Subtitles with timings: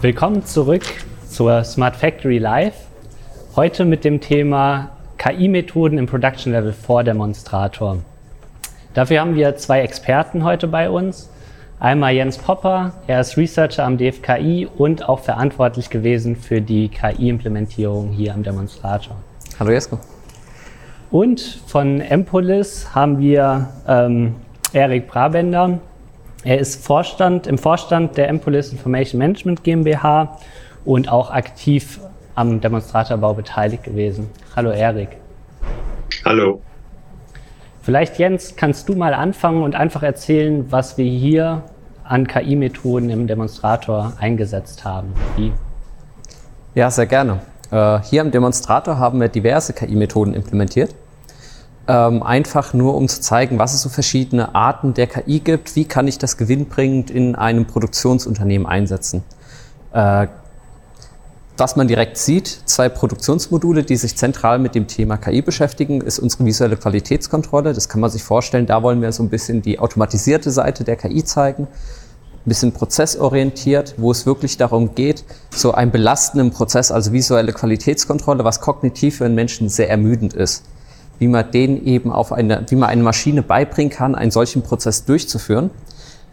[0.00, 0.84] Willkommen zurück
[1.28, 2.86] zur Smart Factory Live.
[3.56, 7.98] Heute mit dem Thema KI-Methoden im Production Level vor Demonstrator.
[8.94, 11.28] Dafür haben wir zwei Experten heute bei uns.
[11.80, 18.10] Einmal Jens Popper, er ist Researcher am DFKI und auch verantwortlich gewesen für die KI-Implementierung
[18.12, 19.16] hier am Demonstrator.
[19.58, 19.98] Hallo Jesko.
[21.10, 24.36] Und von Empolis haben wir ähm,
[24.72, 25.80] Erik Brabender.
[26.44, 30.38] Er ist Vorstand, im Vorstand der Empolis Information Management GmbH
[30.84, 32.00] und auch aktiv
[32.36, 34.30] am Demonstratorbau beteiligt gewesen.
[34.54, 35.16] Hallo Erik.
[36.24, 36.60] Hallo.
[37.82, 41.64] Vielleicht, Jens, kannst du mal anfangen und einfach erzählen, was wir hier
[42.04, 45.12] an KI-Methoden im Demonstrator eingesetzt haben.
[45.36, 45.52] Wie?
[46.74, 47.40] Ja, sehr gerne.
[47.72, 50.94] Äh, hier im Demonstrator haben wir diverse KI-Methoden implementiert.
[51.90, 55.74] Ähm, einfach nur, um zu zeigen, was es so verschiedene Arten der KI gibt.
[55.74, 59.24] Wie kann ich das gewinnbringend in einem Produktionsunternehmen einsetzen?
[59.94, 60.26] Äh,
[61.56, 66.18] was man direkt sieht, zwei Produktionsmodule, die sich zentral mit dem Thema KI beschäftigen, ist
[66.18, 67.72] unsere visuelle Qualitätskontrolle.
[67.72, 68.66] Das kann man sich vorstellen.
[68.66, 71.64] Da wollen wir so ein bisschen die automatisierte Seite der KI zeigen.
[71.64, 78.44] Ein bisschen prozessorientiert, wo es wirklich darum geht, so einen belastenden Prozess, also visuelle Qualitätskontrolle,
[78.44, 80.64] was kognitiv für einen Menschen sehr ermüdend ist.
[81.18, 85.04] Wie man den eben auf eine, wie man eine Maschine beibringen kann, einen solchen Prozess
[85.04, 85.70] durchzuführen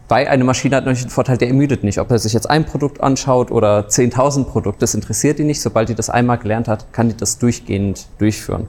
[0.08, 2.00] weil eine Maschine hat natürlich einen Vorteil, der ermüdet nicht.
[2.00, 5.62] Ob er sich jetzt ein Produkt anschaut oder 10.000 Produkte, das interessiert ihn nicht.
[5.62, 8.68] Sobald die das einmal gelernt hat, kann die das durchgehend durchführen.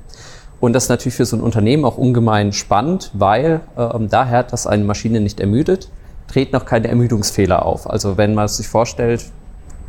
[0.60, 4.66] Und das ist natürlich für so ein Unternehmen auch ungemein spannend, weil ähm, daher, dass
[4.66, 5.90] eine Maschine nicht ermüdet,
[6.28, 7.88] treten auch keine Ermüdungsfehler auf.
[7.88, 9.26] Also wenn man sich vorstellt,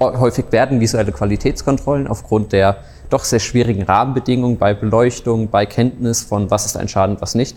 [0.02, 2.78] häufig werden visuelle Qualitätskontrollen aufgrund der
[3.10, 7.56] doch sehr schwierigen Rahmenbedingungen bei Beleuchtung, bei Kenntnis von was ist ein Schaden, was nicht,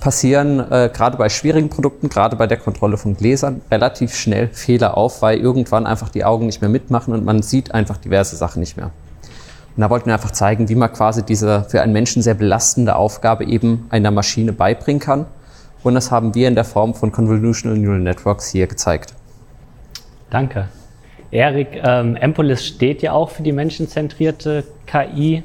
[0.00, 4.96] passieren äh, gerade bei schwierigen Produkten, gerade bei der Kontrolle von Gläsern, relativ schnell Fehler
[4.96, 8.60] auf, weil irgendwann einfach die Augen nicht mehr mitmachen und man sieht einfach diverse Sachen
[8.60, 8.90] nicht mehr.
[9.76, 12.96] Und da wollten wir einfach zeigen, wie man quasi diese für einen Menschen sehr belastende
[12.96, 15.26] Aufgabe eben einer Maschine beibringen kann.
[15.82, 19.12] Und das haben wir in der Form von Convolutional Neural Networks hier gezeigt.
[20.30, 20.68] Danke.
[21.30, 25.42] Erik, ähm, Empolis steht ja auch für die menschenzentrierte KI.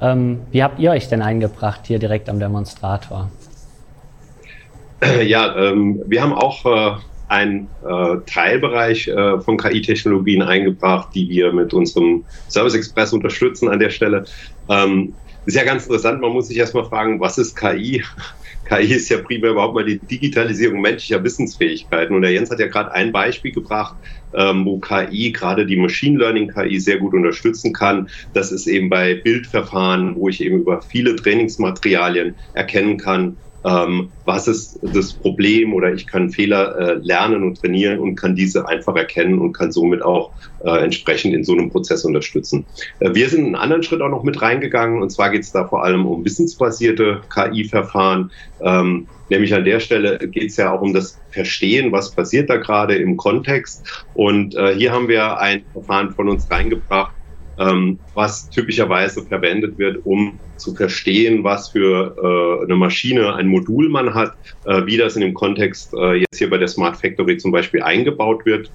[0.00, 3.30] Ähm, wie habt ihr euch denn eingebracht hier direkt am Demonstrator?
[5.22, 6.96] Ja, ähm, wir haben auch äh,
[7.28, 13.80] einen äh, Teilbereich äh, von KI-Technologien eingebracht, die wir mit unserem Service Express unterstützen an
[13.80, 14.24] der Stelle.
[14.68, 15.14] Ähm,
[15.46, 18.02] ist ja ganz interessant, man muss sich erstmal fragen, was ist KI?
[18.64, 22.14] KI ist ja primär überhaupt mal die Digitalisierung menschlicher Wissensfähigkeiten.
[22.14, 23.96] Und der Jens hat ja gerade ein Beispiel gebracht,
[24.32, 28.08] ähm, wo KI, gerade die Machine Learning KI, sehr gut unterstützen kann.
[28.32, 34.46] Das ist eben bei Bildverfahren, wo ich eben über viele Trainingsmaterialien erkennen kann, ähm, was
[34.46, 38.94] ist das Problem oder ich kann Fehler äh, lernen und trainieren und kann diese einfach
[38.96, 40.32] erkennen und kann somit auch
[40.64, 42.66] äh, entsprechend in so einem Prozess unterstützen.
[43.00, 45.66] Äh, wir sind einen anderen Schritt auch noch mit reingegangen und zwar geht es da
[45.66, 48.30] vor allem um wissensbasierte KI-Verfahren.
[48.60, 52.56] Ähm, nämlich an der Stelle geht es ja auch um das Verstehen, was passiert da
[52.56, 54.04] gerade im Kontext.
[54.12, 57.13] Und äh, hier haben wir ein Verfahren von uns reingebracht,
[57.58, 63.88] ähm, was typischerweise verwendet wird, um zu verstehen, was für äh, eine Maschine, ein Modul
[63.88, 64.34] man hat,
[64.64, 67.82] äh, wie das in dem Kontext äh, jetzt hier bei der Smart Factory zum Beispiel
[67.82, 68.72] eingebaut wird.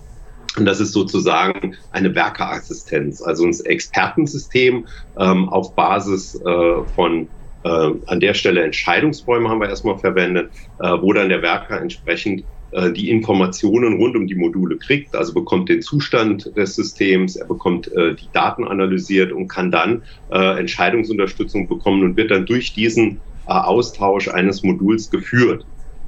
[0.57, 7.29] Und das ist sozusagen eine Werkeassistenz, also ein Expertensystem ähm, auf Basis äh, von
[7.63, 12.45] äh, an der Stelle Entscheidungsbäume haben wir erstmal verwendet, äh, wo dann der Werker entsprechend
[12.71, 17.91] die Informationen rund um die Module kriegt, also bekommt den Zustand des Systems, er bekommt
[17.93, 23.19] äh, die Daten analysiert und kann dann äh, Entscheidungsunterstützung bekommen und wird dann durch diesen
[23.47, 25.65] äh, Austausch eines Moduls geführt.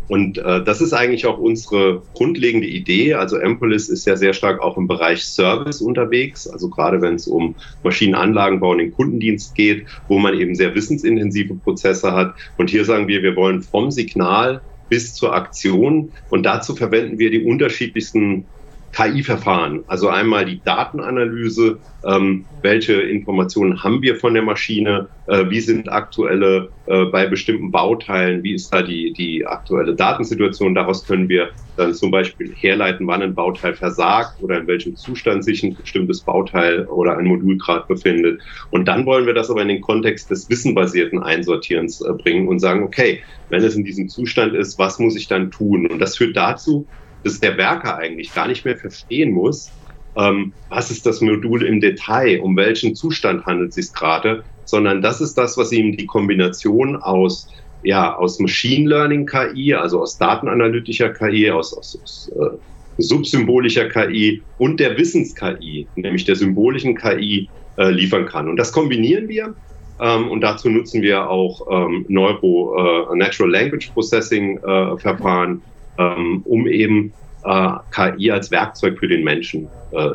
[0.07, 3.13] Und äh, das ist eigentlich auch unsere grundlegende Idee.
[3.13, 7.27] Also Empolis ist ja sehr stark auch im Bereich Service unterwegs, also gerade wenn es
[7.27, 12.35] um Maschinenanlagenbau und den Kundendienst geht, wo man eben sehr wissensintensive Prozesse hat.
[12.57, 14.61] Und hier sagen wir, wir wollen vom Signal
[14.91, 16.13] bis zur Aktion.
[16.27, 18.51] Und dazu verwenden wir die unterschiedlichsten
[18.91, 19.83] KI-Verfahren.
[19.87, 25.91] Also einmal die Datenanalyse, ähm, welche Informationen haben wir von der Maschine, äh, wie sind
[25.91, 30.75] aktuelle äh, bei bestimmten Bauteilen, wie ist da die, die aktuelle Datensituation.
[30.75, 35.45] Daraus können wir dann zum Beispiel herleiten, wann ein Bauteil versagt oder in welchem Zustand
[35.45, 38.41] sich ein bestimmtes Bauteil oder ein Modul gerade befindet.
[38.71, 42.59] Und dann wollen wir das aber in den Kontext des wissenbasierten Einsortierens äh, bringen und
[42.59, 45.87] sagen, okay, wenn es in diesem Zustand ist, was muss ich dann tun?
[45.87, 46.87] Und das führt dazu,
[47.23, 49.71] dass der Werker eigentlich gar nicht mehr verstehen muss,
[50.15, 55.01] ähm, was ist das Modul im Detail, um welchen Zustand handelt es sich gerade, sondern
[55.01, 57.47] das ist das, was ihm die Kombination aus
[57.83, 64.43] ja, aus Machine Learning KI, also aus datenanalytischer KI, aus, aus, aus äh, subsymbolischer KI
[64.57, 68.49] und der Wissens-KI, nämlich der symbolischen KI, äh, liefern kann.
[68.49, 69.55] Und das kombinieren wir
[69.99, 72.75] ähm, und dazu nutzen wir auch ähm, Neuro,
[73.11, 75.61] äh, Natural Language Processing äh, Verfahren,
[76.01, 77.13] ähm, um eben
[77.43, 80.09] äh, KI als Werkzeug für den Menschen äh,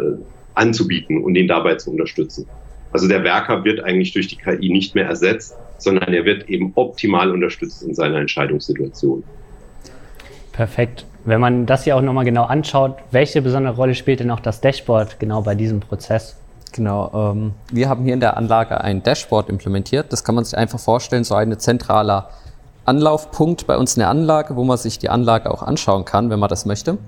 [0.54, 2.46] anzubieten und ihn dabei zu unterstützen.
[2.92, 6.72] Also der Werker wird eigentlich durch die KI nicht mehr ersetzt, sondern er wird eben
[6.76, 9.22] optimal unterstützt in seiner Entscheidungssituation.
[10.52, 11.04] Perfekt.
[11.24, 14.60] Wenn man das hier auch nochmal genau anschaut, welche besondere Rolle spielt denn auch das
[14.60, 16.36] Dashboard genau bei diesem Prozess?
[16.72, 20.12] Genau, ähm, wir haben hier in der Anlage ein Dashboard implementiert.
[20.12, 22.30] Das kann man sich einfach vorstellen, so ein zentraler
[22.86, 26.38] Anlaufpunkt bei uns in der Anlage, wo man sich die Anlage auch anschauen kann, wenn
[26.38, 26.98] man das möchte.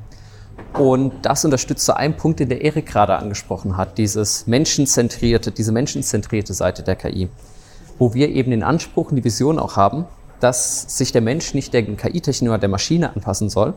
[0.75, 5.73] Und das unterstützt so einen Punkt, den der Erik gerade angesprochen hat, dieses menschenzentrierte, diese
[5.73, 7.29] menschenzentrierte Seite der KI,
[7.99, 10.05] wo wir eben den Anspruch und die Vision auch haben,
[10.41, 13.75] dass sich der Mensch nicht der KI-Technik oder der Maschine anpassen soll,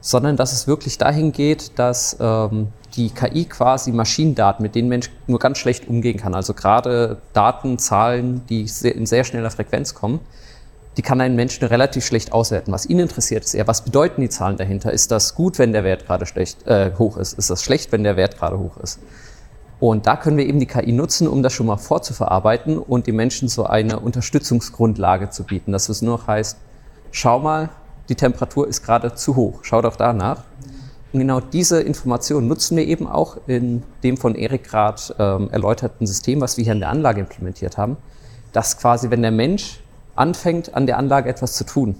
[0.00, 5.10] sondern dass es wirklich dahin geht, dass ähm, die KI quasi Maschinendaten, mit denen Mensch
[5.26, 10.20] nur ganz schlecht umgehen kann, also gerade Daten, Zahlen, die in sehr schneller Frequenz kommen,
[10.96, 12.72] die kann ein Mensch nur relativ schlecht auswerten.
[12.72, 14.92] Was ihn interessiert, ist eher, was bedeuten die Zahlen dahinter?
[14.92, 17.34] Ist das gut, wenn der Wert gerade schlecht, äh, hoch ist?
[17.34, 19.00] Ist das schlecht, wenn der Wert gerade hoch ist?
[19.78, 23.16] Und da können wir eben die KI nutzen, um das schon mal vorzuverarbeiten und den
[23.16, 25.72] Menschen so eine Unterstützungsgrundlage zu bieten.
[25.72, 26.56] Dass es nur heißt,
[27.10, 27.68] schau mal,
[28.08, 30.44] die Temperatur ist gerade zu hoch, schau doch danach.
[31.12, 36.06] Und genau diese Information nutzen wir eben auch in dem von Erik gerade ähm, erläuterten
[36.06, 37.98] System, was wir hier in der Anlage implementiert haben,
[38.52, 39.80] dass quasi, wenn der Mensch
[40.16, 41.96] anfängt, an der Anlage etwas zu tun,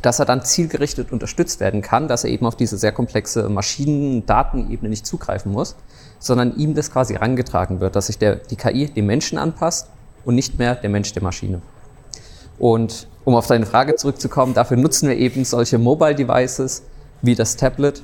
[0.00, 4.88] dass er dann zielgerichtet unterstützt werden kann, dass er eben auf diese sehr komplexe Maschinen-Datenebene
[4.88, 5.76] nicht zugreifen muss,
[6.18, 9.88] sondern ihm das quasi herangetragen wird, dass sich der, die KI dem Menschen anpasst
[10.24, 11.62] und nicht mehr der Mensch der Maschine.
[12.58, 16.82] Und um auf deine Frage zurückzukommen, dafür nutzen wir eben solche Mobile Devices
[17.22, 18.02] wie das Tablet,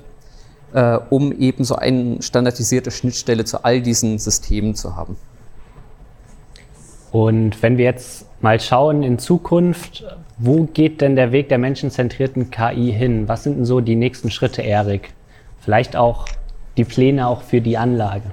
[0.72, 5.16] äh, um eben so eine standardisierte Schnittstelle zu all diesen Systemen zu haben.
[7.10, 10.04] Und wenn wir jetzt mal schauen in Zukunft,
[10.38, 13.28] wo geht denn der Weg der menschenzentrierten KI hin?
[13.28, 15.10] Was sind denn so die nächsten Schritte, Erik?
[15.60, 16.26] Vielleicht auch
[16.76, 18.30] die Pläne auch für die Anlage.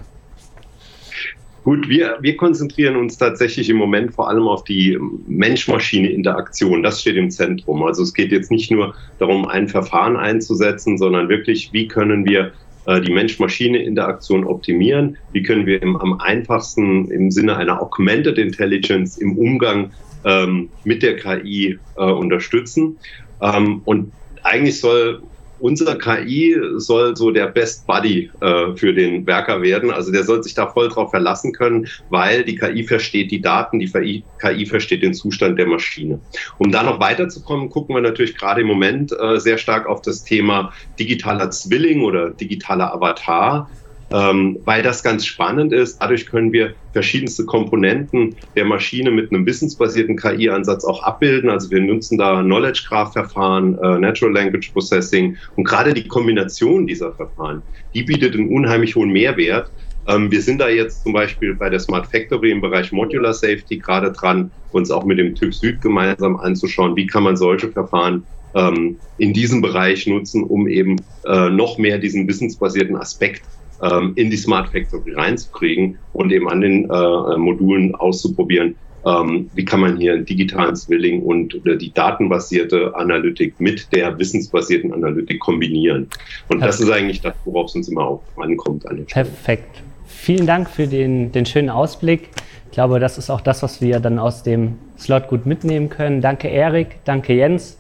[1.64, 6.84] Gut, wir, wir konzentrieren uns tatsächlich im Moment vor allem auf die Mensch-Maschine-Interaktion.
[6.84, 7.82] Das steht im Zentrum.
[7.82, 12.52] Also es geht jetzt nicht nur darum, ein Verfahren einzusetzen, sondern wirklich, wie können wir
[12.88, 15.18] die Mensch-Maschine-Interaktion optimieren?
[15.32, 19.92] Wie können wir im, am einfachsten im Sinne einer Augmented Intelligence im Umgang
[20.24, 22.98] ähm, mit der KI äh, unterstützen?
[23.42, 24.12] Ähm, und
[24.44, 25.24] eigentlich soll
[25.60, 29.92] unser KI soll so der Best Buddy äh, für den Werker werden.
[29.92, 33.80] Also der soll sich da voll drauf verlassen können, weil die KI versteht die Daten,
[33.80, 36.20] die KI versteht den Zustand der Maschine.
[36.58, 40.24] Um da noch weiterzukommen, gucken wir natürlich gerade im Moment äh, sehr stark auf das
[40.24, 43.70] Thema digitaler Zwilling oder digitaler Avatar
[44.16, 45.98] ähm, weil das ganz spannend ist.
[45.98, 51.50] Dadurch können wir verschiedenste Komponenten der Maschine mit einem wissensbasierten KI-Ansatz auch abbilden.
[51.50, 57.12] Also wir nutzen da Knowledge Graph-Verfahren, äh, Natural Language Processing und gerade die Kombination dieser
[57.12, 57.62] Verfahren,
[57.94, 59.70] die bietet einen unheimlich hohen Mehrwert.
[60.08, 63.80] Ähm, wir sind da jetzt zum Beispiel bei der Smart Factory im Bereich Modular Safety
[63.80, 68.24] gerade dran, uns auch mit dem TÜV Süd gemeinsam anzuschauen, wie kann man solche Verfahren
[68.54, 70.96] ähm, in diesem Bereich nutzen, um eben
[71.26, 73.42] äh, noch mehr diesen wissensbasierten Aspekt
[73.82, 79.66] ähm, in die Smart Factory reinzukriegen und eben an den äh, Modulen auszuprobieren, ähm, wie
[79.66, 86.10] kann man hier digitalen Zwilling und oder die datenbasierte Analytik mit der wissensbasierten Analytik kombinieren.
[86.50, 86.68] Und Perfekt.
[86.68, 88.88] das ist eigentlich das, worauf es uns immer auch ankommt.
[88.88, 89.84] An Perfekt.
[90.06, 92.30] Vielen Dank für den, den schönen Ausblick.
[92.66, 96.22] Ich glaube, das ist auch das, was wir dann aus dem Slot gut mitnehmen können.
[96.22, 96.98] Danke, Erik.
[97.06, 97.78] Danke, Jens.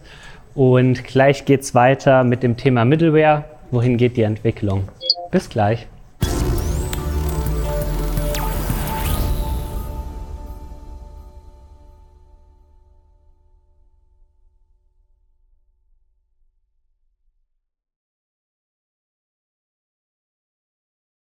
[0.53, 3.45] Und gleich geht es weiter mit dem Thema Middleware.
[3.71, 4.87] Wohin geht die Entwicklung?
[5.35, 5.85] Bis gleich.